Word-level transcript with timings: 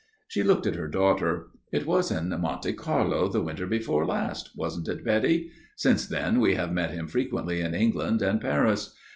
She 0.27 0.41
looked 0.41 0.65
at 0.65 0.73
her 0.77 0.87
daughter. 0.87 1.49
"It 1.71 1.85
was 1.85 2.09
in 2.09 2.29
Monte 2.29 2.73
Carlo 2.73 3.27
the 3.27 3.39
winter 3.43 3.67
before 3.67 4.03
last, 4.03 4.49
wasn't 4.55 4.87
it, 4.87 5.05
Betty? 5.05 5.51
Since 5.75 6.07
then 6.07 6.39
we 6.39 6.55
have 6.55 6.73
met 6.73 6.89
him 6.89 7.05
frequently 7.07 7.61
in 7.61 7.75
England 7.75 8.23
and 8.23 8.41
Paris. 8.41 8.95